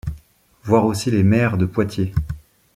[0.63, 2.11] Voir aussi les maires de Poitiers.